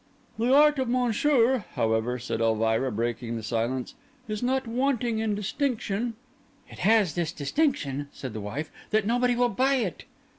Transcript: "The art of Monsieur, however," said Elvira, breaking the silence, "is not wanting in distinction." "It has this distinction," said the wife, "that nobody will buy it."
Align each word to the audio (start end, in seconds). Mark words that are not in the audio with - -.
"The 0.39 0.51
art 0.51 0.79
of 0.79 0.89
Monsieur, 0.89 1.63
however," 1.75 2.17
said 2.17 2.41
Elvira, 2.41 2.91
breaking 2.91 3.35
the 3.35 3.43
silence, 3.43 3.93
"is 4.27 4.41
not 4.41 4.65
wanting 4.65 5.19
in 5.19 5.35
distinction." 5.35 6.15
"It 6.71 6.79
has 6.79 7.13
this 7.13 7.31
distinction," 7.31 8.07
said 8.11 8.33
the 8.33 8.41
wife, 8.41 8.71
"that 8.89 9.05
nobody 9.05 9.35
will 9.35 9.49
buy 9.49 9.75
it." 9.75 10.05